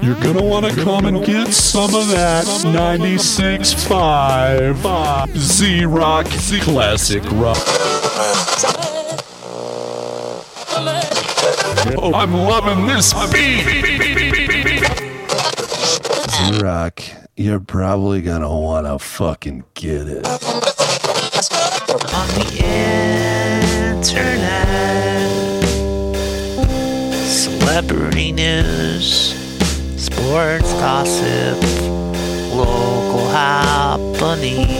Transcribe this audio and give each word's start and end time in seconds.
You're 0.00 0.16
gonna 0.22 0.42
wanna 0.42 0.74
come 0.74 1.04
and 1.04 1.22
get 1.22 1.52
some 1.52 1.94
of 1.94 2.08
that 2.08 2.46
96.5 2.46 5.36
Z 5.36 5.84
Rock 5.84 6.24
Classic 6.24 7.22
Rock. 7.32 7.58
Oh, 11.98 12.14
I'm 12.14 12.32
loving 12.32 12.86
this 12.86 13.12
beat. 13.30 13.66
Rock, 16.62 17.02
you're 17.36 17.60
probably 17.60 18.22
gonna 18.22 18.48
wanna 18.48 18.98
fucking 18.98 19.64
get 19.74 20.08
it. 20.08 20.26
on 22.14 22.28
the 22.38 22.46
internet. 23.92 25.17
Celebrity 27.68 28.32
news, 28.32 29.34
sports 30.02 30.72
gossip, 30.80 31.60
local 32.50 33.28
happenings. 33.28 34.72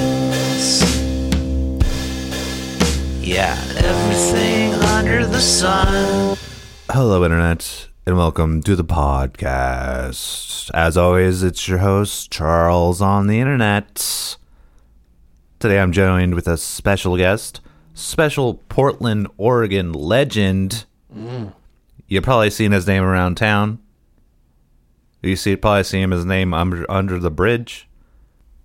Yeah, 3.20 3.62
everything 3.76 4.72
under 4.72 5.26
the 5.26 5.38
sun. 5.38 6.38
Hello, 6.90 7.22
Internet, 7.22 7.88
and 8.06 8.16
welcome 8.16 8.62
to 8.62 8.74
the 8.74 8.86
podcast. 8.86 10.70
As 10.72 10.96
always, 10.96 11.42
it's 11.42 11.68
your 11.68 11.78
host, 11.78 12.30
Charles 12.30 13.02
on 13.02 13.26
the 13.26 13.38
Internet. 13.38 14.38
Today 15.58 15.78
I'm 15.78 15.92
joined 15.92 16.34
with 16.34 16.48
a 16.48 16.56
special 16.56 17.18
guest, 17.18 17.60
special 17.92 18.54
Portland, 18.70 19.28
Oregon 19.36 19.92
legend. 19.92 20.86
Mm. 21.14 21.52
You've 22.08 22.24
probably 22.24 22.50
seen 22.50 22.72
his 22.72 22.86
name 22.86 23.04
around 23.04 23.36
town. 23.36 23.78
You 25.22 25.36
see, 25.36 25.56
probably 25.56 25.84
see 25.84 26.00
him 26.00 26.10
his 26.10 26.24
name 26.24 26.54
under, 26.54 26.90
under 26.90 27.18
the 27.18 27.30
bridge. 27.30 27.86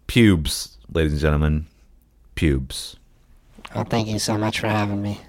Pubes, 0.07 0.77
ladies 0.91 1.13
and 1.13 1.21
gentlemen. 1.21 1.65
Pubes. 2.35 2.95
Well, 3.75 3.85
thank 3.85 4.07
you 4.07 4.19
so 4.19 4.37
much 4.37 4.59
for 4.59 4.67
having 4.67 5.01
me. 5.01 5.19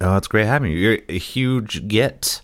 Oh, 0.00 0.16
it's 0.16 0.28
great 0.28 0.46
having 0.46 0.72
you. 0.72 0.78
You're 0.78 0.98
a 1.08 1.18
huge 1.18 1.86
get. 1.86 2.40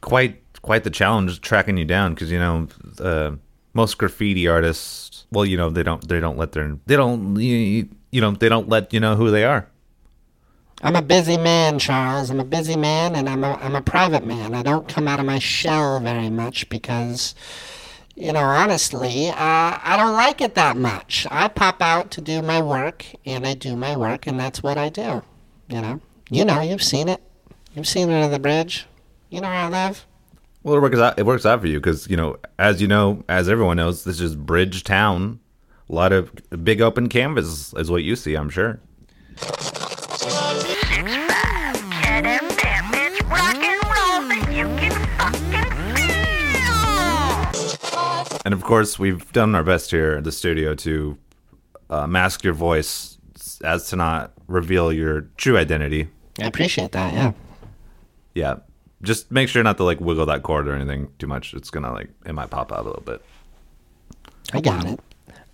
Quite, 0.00 0.42
quite 0.62 0.84
the 0.84 0.90
challenge 0.90 1.40
tracking 1.40 1.76
you 1.76 1.84
down 1.84 2.14
because 2.14 2.30
you 2.30 2.38
know 2.38 2.68
uh, 2.98 3.32
most 3.72 3.98
graffiti 3.98 4.46
artists. 4.48 5.26
Well, 5.30 5.44
you 5.44 5.56
know 5.56 5.70
they 5.70 5.82
don't 5.82 6.06
they 6.06 6.20
don't 6.20 6.38
let 6.38 6.52
their 6.52 6.76
they 6.86 6.96
don't 6.96 7.36
you, 7.36 7.88
you 8.10 8.20
know 8.20 8.32
they 8.32 8.48
don't 8.48 8.68
let 8.68 8.92
you 8.92 9.00
know 9.00 9.16
who 9.16 9.30
they 9.30 9.44
are. 9.44 9.68
I'm 10.82 10.96
a 10.96 11.02
busy 11.02 11.36
man, 11.36 11.78
Charles. 11.78 12.30
I'm 12.30 12.40
a 12.40 12.44
busy 12.44 12.76
man, 12.76 13.14
and 13.14 13.28
I'm 13.28 13.44
a, 13.44 13.52
I'm 13.56 13.74
a 13.74 13.82
private 13.82 14.24
man. 14.24 14.54
I 14.54 14.62
don't 14.62 14.88
come 14.88 15.06
out 15.06 15.20
of 15.20 15.26
my 15.26 15.38
shell 15.38 16.00
very 16.00 16.30
much 16.30 16.68
because, 16.70 17.34
you 18.14 18.32
know, 18.32 18.40
honestly, 18.40 19.28
uh, 19.28 19.34
I 19.36 19.96
don't 19.98 20.14
like 20.14 20.40
it 20.40 20.54
that 20.54 20.78
much. 20.78 21.26
I 21.30 21.48
pop 21.48 21.82
out 21.82 22.10
to 22.12 22.22
do 22.22 22.40
my 22.40 22.62
work, 22.62 23.04
and 23.26 23.46
I 23.46 23.54
do 23.54 23.76
my 23.76 23.94
work, 23.94 24.26
and 24.26 24.40
that's 24.40 24.62
what 24.62 24.78
I 24.78 24.88
do. 24.88 25.22
You 25.68 25.82
know, 25.82 26.00
you 26.30 26.46
know, 26.46 26.62
you've 26.62 26.82
seen 26.82 27.08
it. 27.08 27.20
You've 27.74 27.86
seen 27.86 28.08
it 28.08 28.22
on 28.22 28.30
the 28.30 28.38
bridge. 28.38 28.86
You 29.28 29.42
know 29.42 29.48
where 29.48 29.56
I 29.58 29.68
live. 29.68 30.06
Well, 30.62 30.76
it 30.76 30.80
works 30.80 30.98
out. 30.98 31.18
It 31.18 31.26
works 31.26 31.44
out 31.44 31.60
for 31.60 31.66
you 31.66 31.78
because 31.78 32.08
you 32.08 32.16
know, 32.16 32.38
as 32.58 32.80
you 32.80 32.88
know, 32.88 33.22
as 33.28 33.50
everyone 33.50 33.76
knows, 33.76 34.04
this 34.04 34.20
is 34.20 34.34
Bridge 34.34 34.82
Town. 34.82 35.40
A 35.90 35.92
lot 35.92 36.12
of 36.12 36.30
big 36.64 36.80
open 36.80 37.08
canvas 37.10 37.74
is 37.74 37.90
what 37.90 38.02
you 38.02 38.16
see. 38.16 38.34
I'm 38.34 38.48
sure. 38.48 38.80
And 48.44 48.54
of 48.54 48.62
course, 48.62 48.98
we've 48.98 49.30
done 49.32 49.54
our 49.54 49.62
best 49.62 49.90
here 49.90 50.12
at 50.12 50.24
the 50.24 50.32
studio 50.32 50.74
to 50.76 51.18
uh, 51.90 52.06
mask 52.06 52.44
your 52.44 52.54
voice 52.54 53.18
as 53.62 53.88
to 53.88 53.96
not 53.96 54.32
reveal 54.46 54.92
your 54.92 55.22
true 55.36 55.58
identity. 55.58 56.08
I 56.40 56.46
appreciate 56.46 56.92
that. 56.92 57.12
Yeah. 57.12 57.32
Yeah. 58.34 58.56
Just 59.02 59.30
make 59.30 59.48
sure 59.48 59.62
not 59.62 59.76
to 59.78 59.84
like 59.84 60.00
wiggle 60.00 60.26
that 60.26 60.42
cord 60.42 60.68
or 60.68 60.74
anything 60.74 61.10
too 61.18 61.26
much. 61.26 61.54
It's 61.54 61.70
gonna 61.70 61.92
like 61.92 62.08
it 62.26 62.32
might 62.34 62.50
pop 62.50 62.72
out 62.72 62.80
a 62.80 62.82
little 62.82 63.02
bit. 63.02 63.22
I 64.52 64.60
got 64.60 64.86
it. 64.86 65.00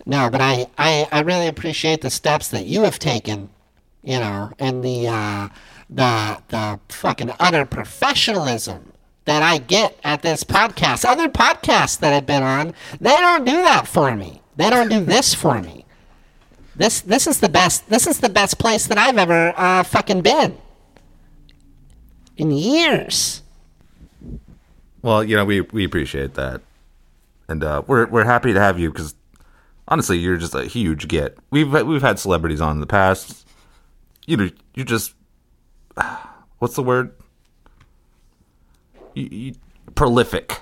No, 0.05 0.29
but 0.29 0.39
I, 0.41 0.67
I, 0.77 1.07
I 1.11 1.19
really 1.21 1.47
appreciate 1.47 2.01
the 2.01 2.09
steps 2.09 2.47
that 2.49 2.65
you 2.65 2.83
have 2.83 2.97
taken, 2.97 3.49
you 4.03 4.19
know, 4.19 4.51
and 4.57 4.83
the 4.83 5.07
uh, 5.07 5.49
the 5.89 6.41
the 6.47 6.79
fucking 6.89 7.31
utter 7.39 7.65
professionalism 7.65 8.93
that 9.27 9.43
I 9.43 9.57
get 9.57 9.99
at 10.03 10.21
this 10.21 10.43
podcast. 10.43 11.03
Other 11.05 11.27
podcasts 11.27 11.99
that 11.99 12.13
I've 12.13 12.25
been 12.25 12.43
on, 12.43 12.73
they 12.99 13.15
don't 13.15 13.45
do 13.45 13.51
that 13.51 13.85
for 13.85 14.15
me. 14.15 14.41
They 14.55 14.69
don't 14.69 14.89
do 14.89 15.03
this 15.03 15.33
for 15.33 15.61
me. 15.61 15.85
This 16.75 17.01
this 17.01 17.27
is 17.27 17.39
the 17.41 17.49
best. 17.49 17.89
This 17.89 18.07
is 18.07 18.21
the 18.21 18.29
best 18.29 18.57
place 18.57 18.87
that 18.87 18.97
I've 18.97 19.17
ever 19.17 19.53
uh, 19.57 19.83
fucking 19.83 20.21
been 20.21 20.57
in 22.37 22.51
years. 22.51 23.41
Well, 25.01 25.23
you 25.23 25.35
know, 25.35 25.43
we 25.43 25.61
we 25.61 25.83
appreciate 25.83 26.35
that, 26.35 26.61
and 27.49 27.63
uh, 27.63 27.81
we're 27.85 28.05
we're 28.07 28.23
happy 28.23 28.53
to 28.53 28.59
have 28.59 28.79
you 28.79 28.91
because 28.91 29.13
honestly, 29.87 30.19
you're 30.19 30.37
just 30.37 30.55
a 30.55 30.65
huge 30.65 31.07
get. 31.07 31.37
We've 31.51 31.71
we've 31.85 32.01
had 32.01 32.17
celebrities 32.17 32.61
on 32.61 32.71
in 32.73 32.79
the 32.79 32.87
past. 32.87 33.45
You 34.25 34.37
know, 34.37 34.49
you're 34.73 34.85
just 34.85 35.13
what's 36.59 36.75
the 36.75 36.83
word? 36.83 37.11
You, 39.17 39.29
you, 39.31 39.53
prolific. 39.95 40.61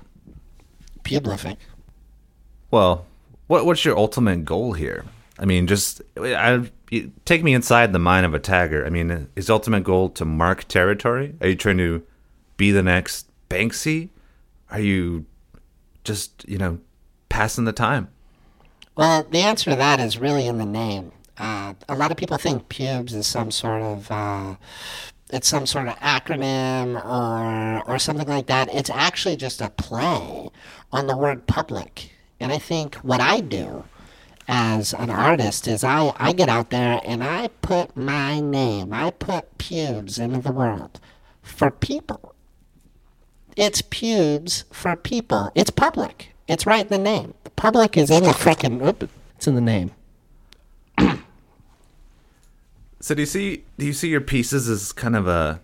Publific. 1.03 1.57
Well, 2.71 3.05
what 3.47 3.66
what's 3.66 3.83
your 3.83 3.97
ultimate 3.97 4.45
goal 4.45 4.73
here? 4.73 5.03
I 5.38 5.43
mean, 5.45 5.67
just 5.67 6.01
I, 6.17 6.69
you- 6.89 7.11
take 7.25 7.44
me 7.44 7.53
inside 7.53 7.91
the 7.91 7.99
mind 7.99 8.25
of 8.25 8.33
a 8.33 8.39
tagger. 8.39 8.85
I 8.85 8.89
mean, 8.89 9.27
is 9.35 9.49
ultimate 9.49 9.83
goal 9.83 10.09
to 10.11 10.23
mark 10.23 10.63
territory? 10.69 11.35
Are 11.41 11.47
you 11.49 11.55
trying 11.55 11.77
to 11.79 12.01
be 12.55 12.71
the 12.71 12.81
next 12.81 13.29
Banksy? 13.49 14.09
Are 14.71 14.79
you 14.79 15.25
just 16.05 16.47
you 16.47 16.57
know 16.57 16.79
passing 17.27 17.65
the 17.65 17.73
time? 17.73 18.07
Well, 18.95 19.23
the 19.29 19.39
answer 19.39 19.71
to 19.71 19.75
that 19.75 19.99
is 19.99 20.17
really 20.17 20.47
in 20.47 20.59
the 20.59 20.65
name. 20.65 21.11
Uh, 21.38 21.73
a 21.89 21.95
lot 21.95 22.11
of 22.11 22.17
people 22.17 22.38
think 22.38 22.69
pubes 22.69 23.13
is 23.13 23.27
some 23.27 23.51
sort 23.51 23.81
of 23.81 24.09
uh, 24.09 24.55
it's 25.30 25.47
some 25.47 25.66
sort 25.66 25.88
of 25.88 25.96
acronym 25.96 27.03
or 27.03 27.90
or 27.90 28.00
something 28.00 28.28
like 28.28 28.47
that. 28.47 28.74
It's 28.74 28.90
actually 28.90 29.36
just 29.36 29.62
a 29.62 29.69
play 29.69 30.50
on 30.91 31.08
the 31.08 31.18
word 31.18 31.47
public. 31.47 32.12
And 32.40 32.52
I 32.52 32.58
think 32.58 32.96
what 32.96 33.22
I 33.22 33.40
do 33.40 33.86
as 34.47 34.94
an 34.94 35.09
artist 35.09 35.68
is 35.68 35.84
I, 35.84 36.13
I 36.18 36.34
get 36.34 36.50
out 36.50 36.69
there 36.69 37.02
and 37.03 37.24
I 37.24 37.47
put 37.62 37.96
my 37.97 38.40
name, 38.40 38.94
I 38.94 39.12
put 39.12 39.58
pubes 39.58 40.19
into 40.19 40.40
the 40.40 40.52
world 40.52 41.00
for 41.42 41.72
people. 41.72 42.36
It's 43.56 43.81
pubes 43.81 44.66
for 44.72 44.96
people. 44.96 45.52
It's 45.56 45.69
public. 45.69 46.36
It's 46.47 46.66
right 46.66 46.84
in 46.84 46.90
the 46.90 46.97
name. 46.97 47.34
The 47.46 47.50
public 47.52 47.97
is 47.97 48.12
in 48.12 48.24
the 48.24 48.30
frickin' 48.30 49.09
it's 49.36 49.47
in 49.47 49.56
the 49.56 49.62
name. 49.62 49.92
So 53.05 53.13
do 53.13 53.21
you 53.21 53.27
see 53.27 53.63
do 53.77 53.85
you 53.85 53.93
see 53.93 54.07
your 54.07 54.19
pieces 54.19 54.67
as 54.67 54.91
kind 54.91 55.16
of 55.16 55.27
a 55.27 55.61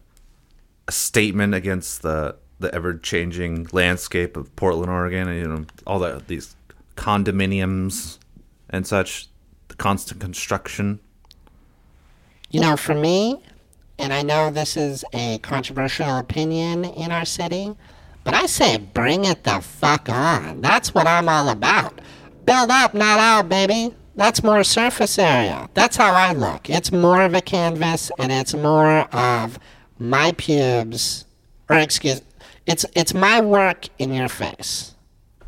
a 0.87 0.91
statement 0.91 1.55
against 1.55 2.03
the 2.03 2.35
the 2.59 2.71
ever 2.71 2.99
changing 2.99 3.67
landscape 3.71 4.37
of 4.37 4.55
Portland, 4.55 4.91
Oregon, 4.91 5.27
and 5.27 5.39
you 5.39 5.47
know 5.47 5.65
all 5.87 5.97
the 5.97 6.21
these 6.27 6.55
condominiums 6.97 8.19
and 8.69 8.85
such, 8.85 9.27
the 9.69 9.75
constant 9.75 10.21
construction. 10.21 10.99
You 12.51 12.59
know, 12.59 12.77
for 12.77 12.93
me, 12.93 13.41
and 13.97 14.13
I 14.13 14.21
know 14.21 14.51
this 14.51 14.77
is 14.77 15.03
a 15.11 15.39
controversial 15.39 16.17
opinion 16.17 16.85
in 16.85 17.11
our 17.11 17.25
city, 17.25 17.75
but 18.23 18.35
I 18.35 18.45
say 18.45 18.77
bring 18.77 19.25
it 19.25 19.45
the 19.45 19.61
fuck 19.61 20.09
on. 20.09 20.61
That's 20.61 20.93
what 20.93 21.07
I'm 21.07 21.27
all 21.27 21.49
about. 21.49 22.01
Build 22.45 22.69
up, 22.69 22.93
not 22.93 23.19
out, 23.19 23.49
baby. 23.49 23.95
That's 24.15 24.43
more 24.43 24.63
surface 24.63 25.17
area. 25.17 25.69
That's 25.73 25.95
how 25.95 26.13
I 26.13 26.33
look. 26.33 26.69
It's 26.69 26.91
more 26.91 27.21
of 27.21 27.33
a 27.33 27.41
canvas 27.41 28.11
and 28.19 28.31
it's 28.31 28.53
more 28.53 29.01
of 29.13 29.57
my 29.97 30.33
pubes 30.33 31.25
or 31.69 31.77
excuse 31.77 32.21
it's 32.67 32.85
it's 32.95 33.13
my 33.13 33.41
work 33.41 33.87
in 33.97 34.13
your 34.13 34.29
face. 34.29 34.95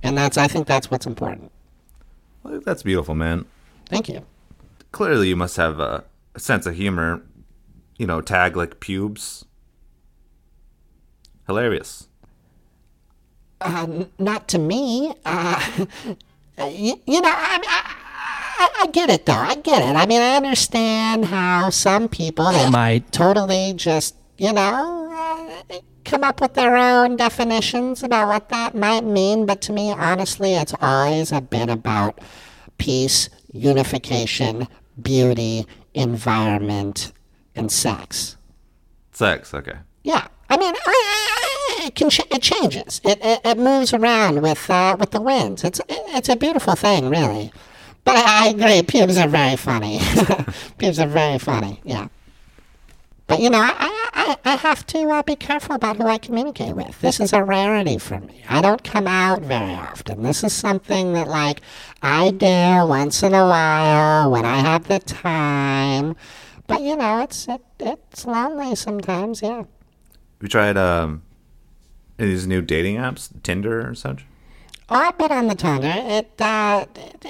And 0.02 0.18
that's 0.18 0.38
I 0.38 0.48
think 0.48 0.68
that's 0.68 0.90
what's 0.90 1.06
important. 1.06 1.52
Well, 2.44 2.60
that's 2.66 2.84
beautiful, 2.84 3.16
man. 3.16 3.46
Thank 3.88 4.10
you. 4.10 4.26
Clearly, 4.92 5.30
you 5.30 5.36
must 5.36 5.58
have 5.58 5.80
a, 5.80 6.04
a 6.36 6.40
sense 6.40 6.66
of 6.66 6.76
humor. 6.76 7.22
You 7.98 8.08
know, 8.08 8.22
tag 8.22 8.58
like 8.58 8.80
pubes. 8.80 9.46
Hilarious. 11.48 12.08
Uh, 13.62 14.06
not 14.20 14.48
to 14.50 14.60
me. 14.60 15.14
Uh, 15.26 15.86
you, 16.58 17.00
you 17.06 17.22
know, 17.22 17.30
I, 17.30 17.60
I, 17.64 17.93
I, 18.56 18.70
I 18.84 18.88
get 18.88 19.10
it 19.10 19.26
though. 19.26 19.34
I 19.34 19.56
get 19.56 19.82
it. 19.82 19.96
I 19.96 20.06
mean, 20.06 20.22
I 20.22 20.36
understand 20.36 21.26
how 21.26 21.70
some 21.70 22.08
people 22.08 22.52
they 22.52 22.70
might 22.70 23.12
totally 23.12 23.74
just, 23.76 24.16
you 24.38 24.54
know, 24.54 25.10
uh, 25.70 25.78
come 26.06 26.24
up 26.24 26.42
with 26.42 26.54
their 26.54 26.76
own 26.76 27.16
definitions 27.16 28.04
about 28.04 28.28
what 28.28 28.50
that 28.50 28.76
might 28.76 29.04
mean. 29.04 29.46
But 29.46 29.62
to 29.62 29.74
me, 29.74 29.92
honestly, 29.92 30.54
it's 30.54 30.74
always 30.82 31.32
a 31.32 31.42
bit 31.42 31.70
about 31.70 32.20
peace, 32.78 33.30
unification, 33.52 34.68
beauty, 35.02 35.66
environment, 35.94 37.12
and 37.56 37.72
sex. 37.72 38.38
Sex, 39.12 39.54
okay. 39.54 39.78
Yeah, 40.04 40.28
I 40.50 40.58
mean, 40.58 40.74
I, 40.76 41.80
I, 41.82 41.86
it 41.88 41.96
can 41.96 42.10
ch- 42.10 42.22
it 42.32 42.42
changes. 42.42 43.00
It, 43.04 43.20
it 43.24 43.42
it 43.46 43.58
moves 43.58 43.94
around 43.94 44.42
with 44.42 44.70
uh, 44.70 44.98
with 45.00 45.12
the 45.12 45.22
winds. 45.22 45.64
It's 45.64 45.80
it's 45.90 46.30
a 46.30 46.36
beautiful 46.36 46.76
thing, 46.76 47.10
really. 47.10 47.52
But 48.04 48.18
I, 48.18 48.46
I 48.46 48.50
agree, 48.50 48.82
pubes 48.84 49.18
are 49.18 49.28
very 49.28 49.56
funny. 49.56 50.00
pubes 50.78 51.00
are 51.00 51.08
very 51.08 51.40
funny. 51.40 51.80
Yeah. 51.84 52.08
But 53.28 53.40
you 53.40 53.50
know, 53.50 53.62
I 53.62 54.04
I, 54.16 54.38
I, 54.46 54.56
have 54.58 54.86
to 54.88 55.10
uh, 55.10 55.24
be 55.24 55.36
careful 55.36 55.76
about 55.76 55.98
who 55.98 56.06
I 56.06 56.18
communicate 56.18 56.76
with. 56.76 57.02
This 57.02 57.20
is 57.20 57.34
a 57.34 57.44
rarity 57.44 57.98
for 57.98 58.20
me. 58.20 58.44
I 58.48 58.62
don't 58.62 58.84
come 58.84 59.08
out 59.08 59.42
very 59.42 59.74
often. 59.74 60.22
This 60.22 60.44
is 60.44 60.54
something 60.54 61.14
that 61.14 61.28
like 61.28 61.62
I 62.02 62.32
do 62.32 62.88
once 62.88 63.24
in 63.24 63.34
a 63.34 63.46
while 63.46 64.30
when 64.30 64.46
I 64.46 64.58
have 64.58 64.88
the 64.88 65.00
time. 65.00 66.16
But 66.68 66.82
you 66.82 66.96
know, 66.96 67.22
it's 67.22 67.48
it, 67.48 67.62
it's 67.80 68.26
lonely 68.26 68.76
sometimes. 68.76 69.42
Yeah. 69.42 69.64
We 70.40 70.48
tried 70.48 70.78
um 70.78 71.24
any 72.20 72.30
of 72.30 72.36
these 72.36 72.48
new 72.48 72.62
dating 72.62 72.98
apps, 72.98 73.30
Tinder 73.42 73.90
or 73.90 73.96
such. 73.96 74.26
Oh, 74.90 74.96
I've 74.96 75.18
been 75.18 75.32
on 75.32 75.48
the 75.48 75.56
Tinder. 75.56 75.94
It 75.96 76.32
uh, 76.40 76.86
it, 76.96 77.26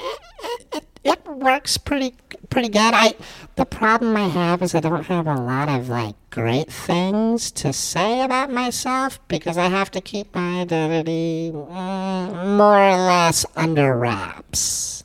it, 1.04 1.26
works 1.28 1.78
pretty 1.78 2.16
pretty 2.50 2.70
good. 2.70 2.94
I 2.94 3.16
the 3.56 3.66
problem 3.66 4.16
I 4.16 4.28
have 4.28 4.62
is 4.62 4.74
I 4.74 4.80
don't 4.80 5.06
have 5.06 5.28
a 5.28 5.36
lot 5.36 5.70
of 5.70 5.90
like 5.90 6.16
great 6.30 6.72
things 6.72 7.52
to 7.52 7.74
say 7.74 8.22
about 8.22 8.52
myself 8.52 9.20
because 9.28 9.58
I 9.58 9.68
have 9.68 9.92
to 9.92 10.02
keep 10.02 10.34
my 10.34 10.62
identity 10.62 11.52
mm, 11.54 12.58
more 12.58 12.80
or 12.80 12.98
less 12.98 13.46
under 13.56 13.98
wraps. 13.98 15.04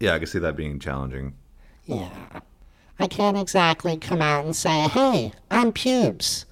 Yeah, 0.00 0.14
I 0.14 0.18
can 0.18 0.26
see 0.26 0.38
that 0.40 0.56
being 0.56 0.78
challenging. 0.78 1.34
Yeah. 1.84 2.10
I 2.98 3.06
can't 3.06 3.36
exactly 3.36 3.96
come 3.96 4.22
out 4.22 4.44
and 4.44 4.56
say, 4.56 4.88
hey, 4.88 5.32
I'm 5.50 5.72
pubes. 5.72 6.46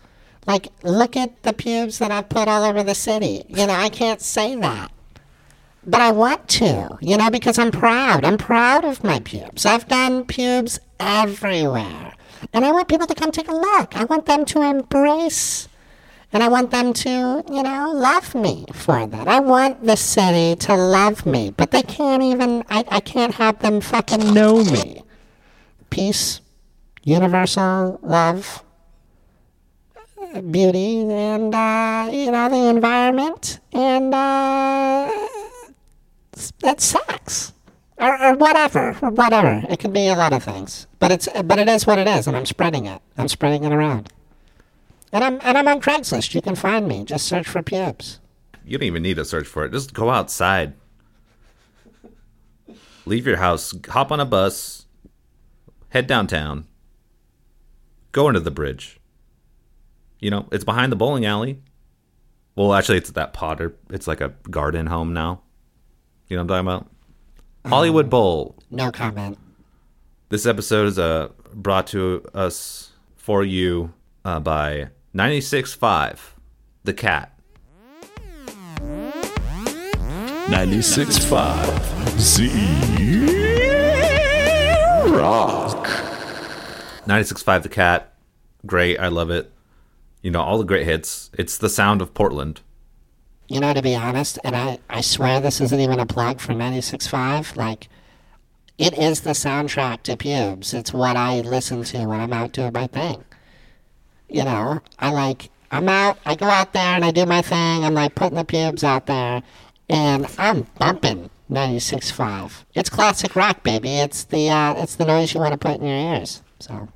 Like, 0.46 0.68
look 0.82 1.16
at 1.16 1.42
the 1.42 1.54
pubes 1.54 1.98
that 1.98 2.10
I've 2.10 2.28
put 2.28 2.48
all 2.48 2.64
over 2.64 2.82
the 2.82 2.94
city. 2.94 3.44
You 3.48 3.66
know, 3.66 3.72
I 3.72 3.88
can't 3.88 4.20
say 4.20 4.54
that. 4.56 4.92
But 5.86 6.00
I 6.00 6.12
want 6.12 6.48
to, 6.60 6.96
you 7.00 7.16
know, 7.16 7.30
because 7.30 7.58
I'm 7.58 7.70
proud. 7.70 8.24
I'm 8.24 8.38
proud 8.38 8.84
of 8.84 9.04
my 9.04 9.20
pubes. 9.20 9.66
I've 9.66 9.86
done 9.88 10.24
pubes 10.24 10.80
everywhere. 10.98 12.14
And 12.52 12.64
I 12.64 12.72
want 12.72 12.88
people 12.88 13.06
to 13.06 13.14
come 13.14 13.30
take 13.30 13.48
a 13.48 13.54
look. 13.54 13.96
I 13.96 14.04
want 14.04 14.26
them 14.26 14.44
to 14.46 14.62
embrace 14.62 15.68
and 16.32 16.42
I 16.42 16.48
want 16.48 16.72
them 16.72 16.92
to, 16.92 17.44
you 17.48 17.62
know, 17.62 17.92
love 17.94 18.34
me 18.34 18.66
for 18.72 19.06
that. 19.06 19.28
I 19.28 19.38
want 19.38 19.84
the 19.84 19.96
city 19.96 20.56
to 20.66 20.74
love 20.74 21.26
me, 21.26 21.50
but 21.56 21.70
they 21.70 21.82
can't 21.82 22.22
even, 22.22 22.64
I, 22.68 22.84
I 22.88 23.00
can't 23.00 23.34
have 23.34 23.60
them 23.60 23.80
fucking 23.80 24.34
know 24.34 24.64
me 24.64 25.04
peace, 25.94 26.40
universal 27.04 28.00
love, 28.02 28.64
beauty, 30.50 31.02
and 31.08 31.54
uh, 31.54 32.08
you 32.12 32.32
know 32.32 32.48
the 32.48 32.68
environment, 32.68 33.60
and 33.72 34.12
uh, 34.12 35.08
that's 36.60 36.84
sucks, 36.84 37.52
or, 37.98 38.20
or 38.22 38.34
whatever, 38.34 38.96
or 39.02 39.10
whatever. 39.10 39.64
It 39.68 39.78
could 39.78 39.92
be 39.92 40.08
a 40.08 40.14
lot 40.14 40.32
of 40.32 40.42
things, 40.42 40.86
but 40.98 41.10
it's 41.12 41.28
but 41.44 41.58
it 41.58 41.68
is 41.68 41.86
what 41.86 41.98
it 41.98 42.08
is, 42.08 42.26
and 42.26 42.36
I'm 42.36 42.46
spreading 42.46 42.86
it. 42.86 43.00
I'm 43.16 43.28
spreading 43.28 43.64
it 43.64 43.72
around, 43.72 44.10
and 45.12 45.24
I'm 45.24 45.40
and 45.42 45.58
I'm 45.58 45.68
on 45.68 45.80
Craigslist. 45.80 46.34
You 46.34 46.42
can 46.42 46.54
find 46.54 46.88
me. 46.88 47.04
Just 47.04 47.26
search 47.26 47.48
for 47.48 47.62
pubes. 47.62 48.20
You 48.64 48.78
don't 48.78 48.86
even 48.86 49.02
need 49.02 49.16
to 49.16 49.24
search 49.24 49.46
for 49.46 49.64
it. 49.64 49.72
Just 49.72 49.92
go 49.94 50.10
outside. 50.10 50.74
Leave 53.06 53.26
your 53.26 53.36
house, 53.36 53.74
hop 53.88 54.10
on 54.10 54.18
a 54.18 54.24
bus, 54.24 54.86
head 55.90 56.06
downtown, 56.06 56.66
go 58.12 58.28
into 58.28 58.40
the 58.40 58.50
bridge. 58.50 58.98
You 60.20 60.30
know, 60.30 60.48
it's 60.50 60.64
behind 60.64 60.90
the 60.90 60.96
bowling 60.96 61.26
alley. 61.26 61.60
Well, 62.56 62.72
actually, 62.72 62.98
it's 62.98 63.10
that 63.10 63.34
Potter. 63.34 63.76
It's 63.90 64.06
like 64.06 64.22
a 64.22 64.30
garden 64.50 64.86
home 64.86 65.12
now. 65.12 65.42
You 66.34 66.38
know 66.38 66.46
what 66.46 66.56
I'm 66.56 66.66
talking 66.66 66.88
about? 67.62 67.70
Hollywood 67.70 68.10
Bowl. 68.10 68.56
No 68.68 68.90
comment. 68.90 69.38
This 70.30 70.46
episode 70.46 70.88
is 70.88 70.98
uh, 70.98 71.28
brought 71.52 71.86
to 71.88 72.24
us 72.34 72.90
for 73.14 73.44
you 73.44 73.94
uh, 74.24 74.40
by 74.40 74.88
96.5, 75.14 76.18
The 76.82 76.92
Cat. 76.92 77.38
96.5 80.48 82.18
Z 82.18 82.48
Rock. 85.16 85.86
96.5 87.06 87.62
The 87.62 87.68
Cat. 87.68 88.12
Great. 88.66 88.98
I 88.98 89.06
love 89.06 89.30
it. 89.30 89.52
You 90.20 90.32
know, 90.32 90.40
all 90.40 90.58
the 90.58 90.64
great 90.64 90.84
hits. 90.84 91.30
It's 91.34 91.56
the 91.56 91.68
sound 91.68 92.02
of 92.02 92.12
Portland. 92.12 92.60
You 93.54 93.60
know, 93.60 93.72
to 93.72 93.82
be 93.82 93.94
honest, 93.94 94.40
and 94.42 94.56
I, 94.56 94.80
I 94.90 95.00
swear 95.00 95.40
this 95.40 95.60
isn't 95.60 95.78
even 95.78 96.00
a 96.00 96.06
plug 96.06 96.40
for 96.40 96.54
96.5, 96.54 97.54
like, 97.54 97.88
it 98.78 98.98
is 98.98 99.20
the 99.20 99.30
soundtrack 99.30 100.02
to 100.02 100.16
Pubes. 100.16 100.74
It's 100.74 100.92
what 100.92 101.16
I 101.16 101.40
listen 101.40 101.84
to 101.84 101.98
when 102.04 102.18
I'm 102.18 102.32
out 102.32 102.50
doing 102.50 102.72
my 102.72 102.88
thing. 102.88 103.22
You 104.28 104.42
know, 104.42 104.80
I 104.98 105.12
like, 105.12 105.50
I'm 105.70 105.88
out, 105.88 106.18
I 106.26 106.34
go 106.34 106.46
out 106.46 106.72
there 106.72 106.96
and 106.96 107.04
I 107.04 107.12
do 107.12 107.26
my 107.26 107.42
thing. 107.42 107.84
I'm 107.84 107.94
like 107.94 108.16
putting 108.16 108.34
the 108.34 108.44
Pubes 108.44 108.82
out 108.82 109.06
there, 109.06 109.44
and 109.88 110.26
I'm 110.36 110.66
bumping 110.76 111.30
96.5. 111.48 112.64
It's 112.74 112.90
classic 112.90 113.36
rock, 113.36 113.62
baby. 113.62 114.00
It's 114.00 114.24
the, 114.24 114.50
uh, 114.50 114.82
it's 114.82 114.96
the 114.96 115.04
noise 115.04 115.32
you 115.32 115.38
want 115.38 115.52
to 115.52 115.58
put 115.58 115.78
in 115.80 115.86
your 115.86 116.16
ears. 116.16 116.42
So. 116.58 116.88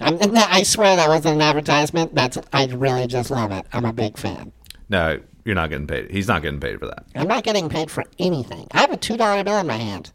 I'm, 0.00 0.18
I 0.36 0.64
swear 0.64 0.96
that 0.96 1.08
wasn't 1.08 1.36
an 1.36 1.42
advertisement. 1.42 2.16
That's 2.16 2.36
I 2.52 2.66
really 2.66 3.06
just 3.06 3.30
love 3.30 3.52
it. 3.52 3.64
I'm 3.72 3.84
a 3.84 3.92
big 3.92 4.18
fan. 4.18 4.50
No, 4.88 5.20
you're 5.44 5.54
not 5.54 5.70
getting 5.70 5.86
paid. 5.86 6.10
He's 6.10 6.28
not 6.28 6.42
getting 6.42 6.60
paid 6.60 6.78
for 6.78 6.86
that. 6.86 7.04
I'm 7.14 7.28
not 7.28 7.44
getting 7.44 7.68
paid 7.68 7.90
for 7.90 8.04
anything. 8.18 8.66
I 8.72 8.80
have 8.80 8.92
a 8.92 8.96
two 8.96 9.16
dollar 9.16 9.42
bill 9.44 9.58
in 9.58 9.66
my 9.66 9.76
hand. 9.76 10.10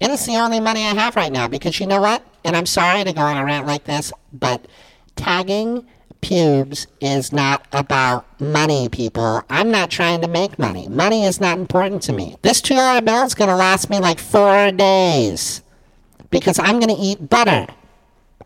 It's 0.00 0.26
the 0.26 0.36
only 0.36 0.60
money 0.60 0.80
I 0.80 0.94
have 0.94 1.16
right 1.16 1.32
now 1.32 1.48
because 1.48 1.80
you 1.80 1.86
know 1.86 2.00
what? 2.00 2.22
And 2.44 2.56
I'm 2.56 2.66
sorry 2.66 3.04
to 3.04 3.12
go 3.12 3.22
on 3.22 3.36
a 3.36 3.44
rant 3.44 3.66
like 3.66 3.84
this, 3.84 4.12
but 4.32 4.66
tagging 5.16 5.86
pubes 6.20 6.86
is 7.00 7.32
not 7.32 7.66
about 7.72 8.40
money, 8.40 8.88
people. 8.88 9.42
I'm 9.50 9.70
not 9.70 9.90
trying 9.90 10.20
to 10.22 10.28
make 10.28 10.58
money. 10.58 10.88
Money 10.88 11.24
is 11.24 11.40
not 11.40 11.58
important 11.58 12.02
to 12.02 12.12
me. 12.12 12.36
This 12.42 12.60
two 12.60 12.74
dollar 12.74 13.00
bill 13.02 13.24
is 13.24 13.34
gonna 13.34 13.56
last 13.56 13.90
me 13.90 13.98
like 13.98 14.18
four 14.18 14.70
days. 14.72 15.62
Because 16.30 16.58
I'm 16.58 16.80
gonna 16.80 16.96
eat 16.98 17.28
butter. 17.30 17.66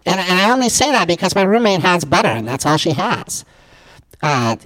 And, 0.07 0.21
and 0.21 0.41
I 0.41 0.51
only 0.51 0.69
say 0.69 0.91
that 0.91 1.09
because 1.09 1.35
my 1.35 1.43
roommate 1.43 1.81
has 1.81 2.05
butter 2.05 2.29
and 2.29 2.47
that's 2.47 2.67
all 2.67 2.77
she 2.77 2.93
has. 2.93 3.45
Uh, 4.21 4.57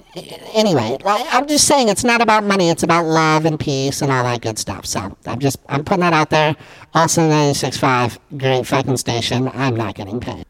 anyway, 0.54 0.96
I'm 1.04 1.46
just 1.46 1.66
saying 1.66 1.88
it's 1.88 2.04
not 2.04 2.22
about 2.22 2.44
money. 2.44 2.70
It's 2.70 2.82
about 2.82 3.04
love 3.04 3.44
and 3.44 3.60
peace 3.60 4.00
and 4.00 4.10
all 4.10 4.24
that 4.24 4.40
good 4.40 4.58
stuff. 4.58 4.86
So 4.86 5.16
I'm 5.26 5.38
just 5.40 5.58
I'm 5.68 5.84
putting 5.84 6.00
that 6.00 6.14
out 6.14 6.30
there. 6.30 6.56
Also, 6.94 7.22
96.5, 7.22 8.18
great 8.38 8.66
fucking 8.66 8.96
station. 8.96 9.50
I'm 9.52 9.76
not 9.76 9.94
getting 9.94 10.20
paid. 10.20 10.46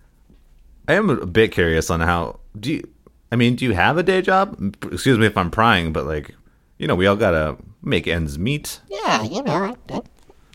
I 0.86 0.94
am 0.94 1.10
a 1.10 1.26
bit 1.26 1.52
curious 1.52 1.90
on 1.90 2.00
how 2.00 2.40
do 2.58 2.72
you 2.72 2.88
I 3.32 3.36
mean, 3.36 3.56
do 3.56 3.64
you 3.64 3.72
have 3.72 3.96
a 3.96 4.02
day 4.02 4.20
job? 4.20 4.56
Excuse 4.92 5.18
me 5.18 5.26
if 5.26 5.38
I'm 5.38 5.50
prying, 5.50 5.92
but 5.92 6.04
like, 6.04 6.34
you 6.78 6.86
know, 6.86 6.94
we 6.94 7.06
all 7.06 7.16
gotta 7.16 7.56
make 7.82 8.06
ends 8.06 8.38
meet. 8.38 8.80
Yeah, 8.88 9.22
you 9.22 9.42
know, 9.42 9.52
I, 9.52 9.74
I, 9.90 10.02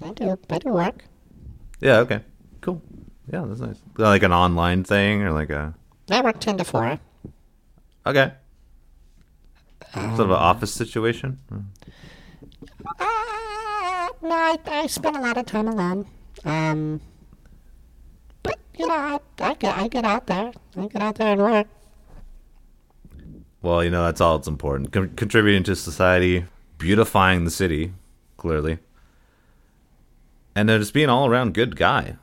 I 0.04 0.12
do 0.14 0.38
I 0.50 0.58
do 0.60 0.70
work. 0.70 1.04
Yeah, 1.82 1.98
okay. 2.00 2.22
Cool. 2.62 2.82
Yeah, 3.32 3.46
that's 3.48 3.60
nice. 3.60 3.78
Like 3.98 4.24
an 4.24 4.32
online 4.32 4.84
thing 4.84 5.24
or 5.24 5.32
like 5.32 5.50
a 5.50 5.74
I 6.10 6.22
work 6.22 6.40
ten 6.40 6.58
to 6.60 6.64
four. 6.64 7.00
Okay. 8.08 8.32
Sort 9.94 10.20
of 10.20 10.30
an 10.30 10.32
office 10.32 10.72
situation. 10.72 11.40
Uh, 11.52 11.58
no, 14.22 14.32
I, 14.32 14.58
I 14.66 14.88
spend 14.88 15.18
a 15.18 15.22
lot 15.22 15.38
of 15.38 15.46
time 15.46 15.68
alone. 15.68 16.06
Um, 16.46 17.02
but 18.44 18.58
you 18.78 18.88
know, 18.88 18.94
I, 18.94 19.20
I 19.40 19.54
get 19.56 19.78
I 19.78 19.88
get 19.90 20.06
out 20.06 20.28
there. 20.28 20.54
I 20.78 20.88
get 20.88 21.02
out 21.02 21.16
there 21.16 21.34
and 21.34 21.42
work. 21.42 21.68
Well, 23.62 23.84
you 23.84 23.90
know, 23.90 24.06
that's 24.06 24.22
all 24.22 24.38
that's 24.38 24.48
important. 24.48 24.94
Con- 24.94 25.12
contributing 25.18 25.64
to 25.64 25.76
society, 25.76 26.46
beautifying 26.78 27.44
the 27.44 27.52
city, 27.52 27.92
clearly. 28.38 28.80
And 30.56 30.70
then 30.70 30.80
just 30.80 30.94
being 30.94 31.10
all 31.10 31.28
around 31.28 31.54
good 31.54 31.76
guy. 31.76 32.16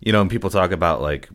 You 0.00 0.12
know, 0.12 0.20
when 0.20 0.28
people 0.28 0.50
talk 0.50 0.72
about 0.72 1.00
like 1.00 1.30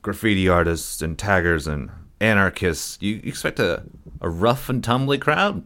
graffiti 0.00 0.48
artists 0.48 1.02
and 1.02 1.18
taggers 1.18 1.66
and 1.66 1.90
anarchists, 2.20 2.98
you 3.00 3.20
expect 3.24 3.58
a, 3.58 3.84
a 4.20 4.28
rough 4.28 4.68
and 4.68 4.82
tumbly 4.82 5.18
crowd. 5.18 5.64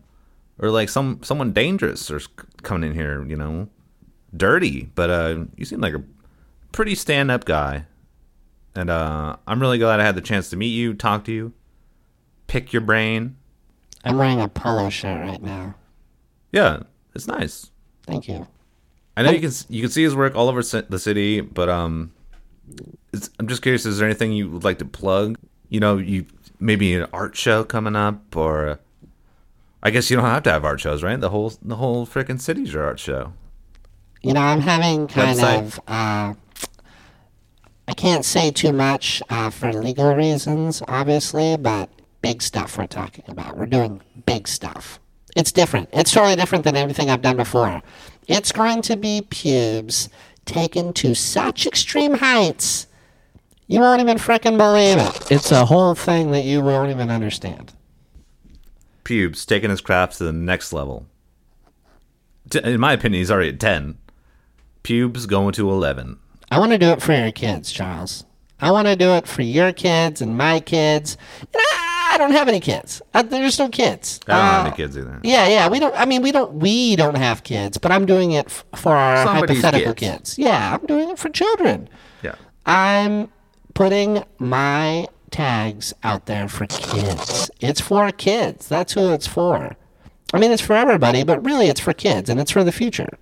Or 0.59 0.71
like 0.71 0.89
some 0.89 1.21
someone 1.23 1.53
dangerous 1.53 2.11
or 2.11 2.21
coming 2.63 2.91
in 2.91 2.97
here, 2.97 3.25
you 3.25 3.37
know, 3.37 3.69
dirty. 4.37 4.91
But 4.95 5.11
uh 5.11 5.45
you 5.57 5.65
seem 5.65 5.81
like 5.81 5.95
a 5.95 6.05
pretty 6.73 6.95
stand 6.95 7.31
up 7.31 7.45
guy. 7.45 7.87
And 8.75 8.89
uh, 8.89 9.37
I'm 9.47 9.61
really 9.61 9.79
glad 9.79 10.01
I 10.01 10.05
had 10.05 10.15
the 10.15 10.23
chance 10.23 10.49
to 10.51 10.57
meet 10.57 10.69
you, 10.69 10.95
talk 10.95 11.25
to 11.25 11.33
you, 11.33 11.53
pick 12.47 12.73
your 12.73 12.81
brain. 12.81 13.37
I'm 14.05 14.17
wearing 14.17 14.41
a 14.41 14.49
polo 14.49 14.89
shirt 14.89 15.21
right 15.21 15.43
now. 15.43 15.75
Yeah, 16.53 16.85
it's 17.15 17.27
nice. 17.27 17.71
Thank 18.07 18.29
you. 18.29 18.47
I 19.17 19.23
know 19.23 19.31
you 19.31 19.41
can 19.41 19.53
you 19.69 19.83
can 19.83 19.91
see 19.91 20.03
his 20.03 20.17
work 20.17 20.35
all 20.35 20.49
over 20.49 20.63
the 20.63 20.99
city, 20.99 21.41
but 21.43 21.69
um, 21.69 22.13
it's, 23.13 23.29
I'm 23.39 23.47
just 23.47 23.61
curious. 23.63 23.85
Is 23.85 23.99
there 23.99 24.09
anything 24.09 24.33
you 24.33 24.49
would 24.51 24.65
like 24.65 24.79
to 24.79 24.87
plug? 24.87 25.39
You 25.69 25.81
know, 25.81 25.99
you 25.99 26.25
maybe 26.63 26.95
an 26.95 27.07
art 27.13 27.37
show 27.37 27.65
coming 27.65 27.97
up, 27.97 28.37
or 28.37 28.79
I 29.83 29.91
guess 29.91 30.11
you 30.11 30.17
don't 30.17 30.25
have 30.25 30.45
to 30.45 30.53
have 30.53 30.65
art 30.65 30.81
shows, 30.81 31.03
right? 31.03 31.21
The 31.21 31.31
whole 31.31 31.53
the 31.61 31.77
whole 31.77 32.07
freaking 32.07 32.41
city's 32.41 32.73
your 32.73 32.85
art 32.85 33.01
show. 33.01 33.33
You 34.23 34.33
know, 34.33 34.41
I'm 34.41 34.61
having 34.61 35.09
kind 35.09 35.39
Website. 35.39 35.59
of. 35.59 35.81
Uh, 35.89 36.35
I 37.89 37.95
can't 37.95 38.25
say 38.25 38.53
too 38.53 38.73
much 38.73 39.23
uh, 39.29 39.51
for 39.51 39.73
legal 39.73 40.15
reasons, 40.15 40.83
obviously, 40.87 41.57
but 41.57 41.91
big 42.23 42.41
stuff 42.41 42.79
we're 42.79 42.87
talking 42.87 43.25
about. 43.27 43.59
We're 43.59 43.67
doing 43.67 44.01
big 44.25 44.47
stuff. 44.47 45.01
It's 45.37 45.51
different. 45.51 45.89
It's 45.93 46.13
totally 46.13 46.37
different 46.37 46.65
than 46.65 46.77
everything 46.77 47.11
I've 47.11 47.23
done 47.23 47.37
before. 47.37 47.83
It's 48.29 48.53
going 48.53 48.83
to 48.83 48.97
be 48.97 49.27
pubes 49.29 50.09
taken 50.45 50.93
to 50.95 51.15
such 51.15 51.67
extreme 51.67 52.15
heights, 52.15 52.87
you 53.73 53.81
won't 53.81 54.01
even 54.01 54.19
frickin' 54.19 54.57
believe 54.59 54.99
it. 54.99 55.31
It's 55.31 55.51
a 55.51 55.65
whole 55.65 55.95
thing 55.95 56.31
that 56.33 56.45
you 56.45 56.61
won't 56.61 56.91
even 56.91 57.11
understand. 57.11 57.73
Pubes 59.05 59.45
taking 59.45 59.71
his 59.71 59.81
craft 59.81 60.19
to 60.19 60.25
the 60.25 60.33
next 60.33 60.73
level. 60.73 61.07
In 62.63 62.81
my 62.81 62.93
opinion, 62.93 63.21
he's 63.21 63.31
already 63.31 63.49
at 63.51 63.61
ten. 63.61 63.99
Pubes 64.83 65.27
going 65.27 65.53
to 65.55 65.71
eleven. 65.71 66.19
I 66.51 66.59
want 66.59 66.73
to 66.73 66.79
do 66.79 66.91
it 66.91 67.03
for 67.03 67.13
your 67.15 67.33
kids, 67.33 67.73
Charles. 67.73 68.25
I 68.61 68.71
want 68.71 68.87
to 68.87 68.95
do 68.95 69.11
it 69.11 69.27
for 69.27 69.43
your 69.43 69.73
kids 69.73 70.21
and 70.21 70.37
my 70.37 70.61
kids. 70.61 71.17
You 71.41 71.59
know, 71.59 71.65
I 71.73 72.15
don't 72.19 72.33
have 72.33 72.47
any 72.49 72.61
kids. 72.61 73.01
Uh, 73.15 73.23
there's 73.23 73.59
no 73.59 73.69
kids. 73.69 74.21
I 74.29 74.33
don't 74.35 74.45
have 74.45 74.65
Uh, 74.65 74.67
any 74.69 74.77
kids 74.77 74.97
either. 74.99 75.21
Yeah, 75.25 75.49
yeah. 75.49 75.69
We 75.69 75.81
don't. 75.81 75.95
I 75.97 76.05
mean, 76.05 76.23
we 76.23 76.31
don't. 76.31 76.53
We 76.55 76.95
don't 76.95 77.17
have 77.17 77.43
kids, 77.43 77.79
but 77.79 77.91
I'm 77.91 78.07
doing 78.07 78.33
it 78.33 78.47
f- 78.47 78.65
for 78.77 78.95
our 78.95 79.25
Somebody's 79.25 79.57
hypothetical 79.63 79.95
kids. 79.95 80.35
kids. 80.35 80.39
Yeah, 80.39 80.75
I'm 80.79 80.87
doing 80.87 81.11
it 81.11 81.19
for 81.19 81.29
children. 81.31 81.89
Yeah. 82.23 82.35
I'm 82.67 83.31
putting 83.75 84.25
my 84.39 85.07
tags 85.31 85.95
out 86.03 86.27
there 86.27 86.49
for 86.49 86.67
kids. 86.67 87.51
It's 87.61 87.81
for 87.81 88.11
kids. 88.13 88.69
That's 88.69 88.93
who 88.93 89.13
it's 89.13 89.27
for. 89.27 89.77
I 90.35 90.39
mean, 90.39 90.51
it's 90.51 90.63
for 90.63 90.75
everybody, 90.75 91.25
but 91.25 91.45
really, 91.45 91.69
it's 91.69 91.81
for 91.81 91.93
kids, 91.93 92.31
and 92.31 92.41
it's 92.41 92.51
for 92.51 92.65
the 92.65 92.73
future. 92.73 93.19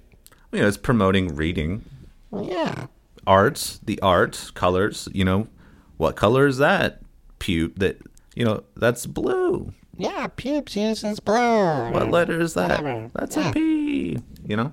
You 0.53 0.61
know, 0.63 0.69
it's 0.69 0.77
promoting 0.77 1.35
reading, 1.35 1.85
yeah. 2.33 2.87
Arts, 3.27 3.81
the 3.85 4.01
art, 4.01 4.53
colors. 4.55 5.09
You 5.13 5.25
know, 5.25 5.49
what 5.97 6.17
color 6.17 6.47
is 6.47 6.59
that? 6.59 7.01
Pube 7.39 7.77
that 7.79 8.01
you 8.35 8.45
know 8.45 8.65
that's 8.77 9.07
blue. 9.07 9.73
Yeah, 9.97 10.29
pubes 10.35 10.77
uses 10.77 11.21
blue. 11.21 11.91
What 11.91 12.11
letter 12.11 12.41
is 12.41 12.55
that? 12.55 12.81
Whatever. 12.83 13.11
That's 13.15 13.37
Yeah. 13.37 13.51
a 13.51 13.53
P. 13.53 14.19
You 14.47 14.57
know, 14.57 14.73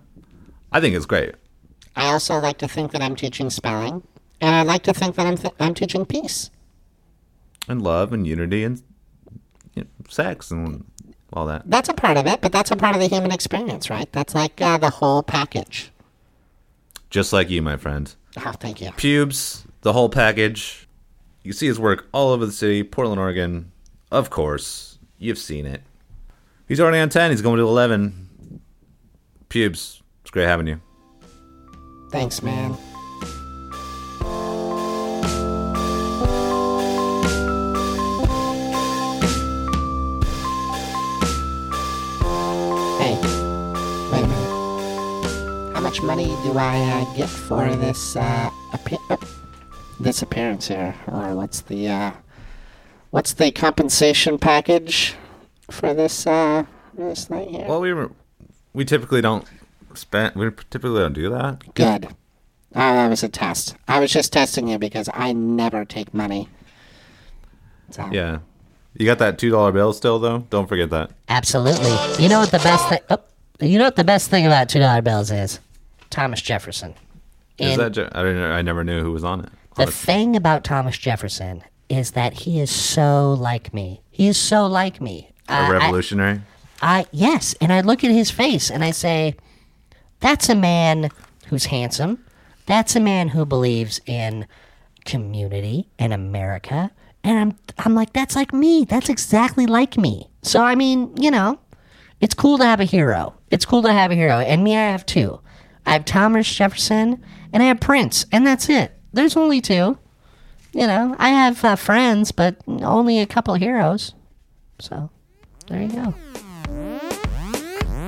I 0.72 0.80
think 0.80 0.96
it's 0.96 1.06
great. 1.06 1.36
I 1.96 2.08
also 2.08 2.40
like 2.40 2.58
to 2.60 2.68
think 2.68 2.92
that 2.92 3.02
I'm 3.02 3.16
teaching 3.16 3.50
spelling, 3.50 4.04
and 4.42 4.56
I 4.56 4.64
like 4.64 4.84
to 4.84 4.94
think 4.94 5.16
that 5.16 5.26
I'm 5.26 5.38
th- 5.38 5.54
I'm 5.60 5.74
teaching 5.74 6.06
peace. 6.06 6.50
And 7.68 7.82
love 7.82 8.14
and 8.14 8.26
unity 8.26 8.64
and 8.64 8.82
you 9.76 9.84
know, 9.84 9.90
sex 10.10 10.52
and 10.52 10.86
all 11.34 11.46
that. 11.48 11.64
That's 11.66 11.90
a 11.90 11.94
part 11.94 12.18
of 12.18 12.26
it, 12.28 12.42
but 12.42 12.52
that's 12.52 12.72
a 12.72 12.76
part 12.76 12.96
of 12.96 13.02
the 13.02 13.08
human 13.08 13.32
experience, 13.32 13.90
right? 13.90 14.12
That's 14.12 14.34
like 14.34 14.62
uh, 14.62 14.78
the 14.78 14.90
whole 14.90 15.24
package. 15.24 15.92
Just 17.10 17.34
like 17.34 17.50
you, 17.50 17.62
my 17.62 17.78
friend. 17.78 18.14
Oh, 18.46 18.52
thank 18.52 18.82
you. 18.82 18.92
Pubes, 18.92 19.66
the 19.82 19.94
whole 19.94 20.10
package. 20.10 20.88
You 21.44 21.54
see 21.54 21.68
his 21.68 21.80
work 21.80 22.08
all 22.12 22.32
over 22.32 22.46
the 22.46 22.52
city, 22.52 22.84
Portland, 22.84 23.20
Oregon. 23.20 23.72
Of 24.12 24.30
course, 24.30 25.00
you've 25.18 25.38
seen 25.38 25.66
it. 25.66 25.82
He's 26.68 26.80
already 26.82 27.00
on 27.00 27.10
10, 27.10 27.32
he's 27.32 27.42
going 27.42 27.58
to 27.58 27.64
11. 27.64 28.62
Pubes, 29.48 30.02
it's 30.22 30.32
great 30.32 30.46
having 30.46 30.68
you. 30.68 30.82
Thanks, 32.12 32.42
man. 32.42 32.78
Money 46.08 46.28
do 46.42 46.58
I 46.58 46.80
uh, 46.80 47.16
get 47.18 47.28
for 47.28 47.76
this 47.76 48.16
uh, 48.16 48.50
appear- 48.72 48.98
uh, 49.10 49.18
this 50.00 50.22
appearance 50.22 50.70
here, 50.70 50.96
or 51.06 51.36
what's 51.36 51.60
the 51.62 51.90
uh, 51.90 52.12
what's 53.10 53.34
the 53.34 53.52
compensation 53.52 54.38
package 54.40 55.16
for 55.70 55.94
this 55.94 56.26
uh, 56.26 56.64
this 56.98 57.26
thing 57.26 57.50
here? 57.50 57.68
Well, 57.68 57.82
we 57.82 57.92
were, 57.92 58.12
we 58.74 58.86
typically 58.86 59.20
don't 59.20 59.46
spend, 59.96 60.36
we 60.36 60.50
typically 60.70 61.02
don't 61.02 61.12
do 61.12 61.30
that. 61.30 61.74
Good. 61.74 62.06
Oh, 62.74 62.94
that 62.94 63.10
was 63.10 63.24
a 63.24 63.30
test. 63.30 63.76
I 63.90 64.00
was 64.00 64.10
just 64.10 64.32
testing 64.32 64.70
you 64.70 64.80
because 64.80 65.10
I 65.14 65.34
never 65.34 65.84
take 65.84 66.14
money. 66.14 66.48
So. 67.90 68.08
Yeah. 68.14 68.40
You 68.94 69.06
got 69.06 69.20
that 69.20 69.38
$2 69.38 69.74
bill 69.74 69.94
still, 69.94 70.20
though? 70.20 70.40
Don't 70.50 70.68
forget 70.68 70.90
that. 70.90 71.12
Absolutely. 71.30 71.92
You 72.22 72.30
know 72.30 72.40
what 72.40 72.52
the 72.52 72.60
best 72.60 72.90
thing? 72.90 73.00
Oh, 73.10 73.20
you 73.60 73.78
know 73.78 73.86
what 73.86 73.96
the 73.96 74.04
best 74.04 74.30
thing 74.30 74.46
about 74.46 74.70
two 74.70 74.80
dollar 74.80 75.02
bills 75.02 75.32
is? 75.32 75.60
Thomas 76.10 76.42
Jefferson. 76.42 76.96
Is 77.58 77.72
And 77.78 77.82
that, 77.82 77.90
Je- 77.92 78.10
I, 78.12 78.58
I 78.58 78.62
never 78.62 78.84
knew 78.84 79.02
who 79.04 79.12
was 79.12 79.24
on 79.24 79.42
it. 79.42 79.50
the 79.76 79.84
Honest- 79.84 79.98
thing 79.98 80.36
about 80.36 80.64
Thomas 80.64 80.98
Jefferson 80.98 81.64
is 81.90 82.12
that 82.12 82.34
he 82.34 82.60
is 82.60 82.70
so 82.72 83.34
like 83.34 83.74
me. 83.74 84.02
He 84.12 84.28
is 84.28 84.38
so 84.38 84.68
like 84.68 85.02
me. 85.02 85.32
A 85.50 85.54
I- 85.54 85.66
I- 85.68 85.70
revolutionary? 85.70 86.42
I 86.82 87.08
yes, 87.12 87.56
and 87.60 87.74
I 87.74 87.82
look 87.82 88.04
at 88.04 88.12
his 88.12 88.30
face 88.30 88.70
and 88.70 88.84
I 88.84 88.92
say, 88.92 89.36
that's 90.20 90.48
a 90.50 90.54
man 90.56 91.10
who's 91.48 91.66
handsome. 91.66 92.24
That's 92.68 92.96
a 92.96 93.00
man 93.00 93.30
who 93.30 93.46
believes 93.46 94.00
in 94.06 94.46
community 95.06 95.88
and 95.98 96.14
America. 96.14 96.92
And 97.24 97.40
I'm 97.40 97.58
I'm 97.80 97.96
like, 97.96 98.14
that's 98.14 98.36
like 98.36 98.54
me. 98.54 98.86
That's 98.86 99.10
exactly 99.10 99.66
like 99.66 99.98
me. 99.98 100.30
So 100.44 100.64
I 100.64 100.76
mean, 100.76 101.16
you 101.18 101.32
know, 101.32 101.60
it's 102.22 102.34
cool 102.36 102.58
to 102.60 102.66
have 102.66 102.80
a 102.80 102.84
hero. 102.86 103.34
It's 103.50 103.66
cool 103.66 103.82
to 103.84 103.92
have 103.92 104.12
a 104.12 104.16
hero. 104.16 104.36
And 104.40 104.64
me, 104.64 104.76
I 104.76 104.92
have 104.92 105.06
two. 105.06 105.40
I 105.88 105.94
have 105.94 106.06
Thomas 106.06 106.54
Jefferson 106.54 107.24
and 107.54 107.64
I 107.64 107.68
have 107.68 107.80
Prince, 107.80 108.26
and 108.32 108.46
that's 108.46 108.68
it. 108.70 108.92
There's 109.14 109.38
only 109.38 109.62
two. 109.62 109.98
You 110.74 110.86
know, 110.86 111.16
I 111.18 111.30
have 111.30 111.64
uh, 111.64 111.78
friends, 111.78 112.34
but 112.34 112.58
only 112.68 113.20
a 113.20 113.26
couple 113.26 113.54
heroes. 113.56 114.14
So 114.80 115.10
there 115.68 115.82
you 115.82 115.88
go. 115.88 116.14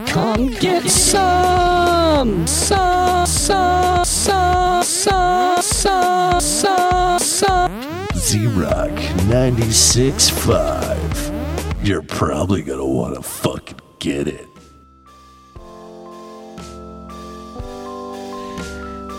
Come 0.08 0.50
get 0.60 0.90
some, 0.90 2.46
some, 2.46 3.26
some, 3.26 4.06
some, 4.06 4.84
some, 4.84 5.62
some, 5.62 6.42
some, 6.42 7.20
some. 7.20 8.08
Z-Rock 8.14 8.90
96.5. 9.30 11.88
You're 11.88 12.02
probably 12.02 12.62
gonna 12.62 12.86
wanna 12.86 13.22
fucking 13.22 13.80
get 14.00 14.28
it. 14.28 14.49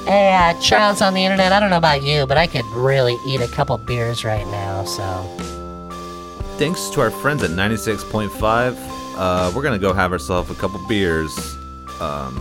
Hey, 0.04 0.34
uh, 0.34 0.60
Charles 0.60 1.02
on 1.02 1.14
the 1.14 1.24
internet. 1.24 1.52
I 1.52 1.60
don't 1.60 1.70
know 1.70 1.76
about 1.76 2.02
you, 2.02 2.26
but 2.26 2.36
I 2.36 2.46
could 2.46 2.64
really 2.66 3.16
eat 3.26 3.40
a 3.40 3.48
couple 3.48 3.76
beers 3.78 4.24
right 4.24 4.46
now. 4.46 4.84
So 4.84 5.50
Thanks 6.60 6.90
to 6.90 7.00
our 7.00 7.10
friends 7.10 7.42
at 7.42 7.50
96.5. 7.52 8.76
Uh, 9.16 9.50
we're 9.56 9.62
going 9.62 9.72
to 9.72 9.78
go 9.78 9.94
have 9.94 10.12
ourselves 10.12 10.50
a 10.50 10.54
couple 10.54 10.78
beers. 10.86 11.56
Um, 12.00 12.38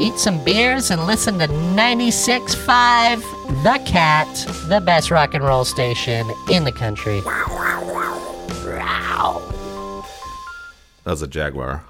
eat 0.00 0.18
some 0.18 0.42
beers 0.42 0.90
and 0.90 1.06
listen 1.06 1.38
to 1.38 1.46
96.5 1.46 3.62
The 3.62 3.78
Cat, 3.86 4.26
the 4.66 4.80
best 4.80 5.12
rock 5.12 5.34
and 5.34 5.44
roll 5.44 5.64
station 5.64 6.28
in 6.50 6.64
the 6.64 6.72
country. 6.72 7.22
Wow, 7.24 7.44
wow, 7.48 7.84
wow. 7.84 8.18
Wow. 8.76 9.40
That 11.04 11.12
was 11.12 11.22
a 11.22 11.28
Jaguar. 11.28 11.84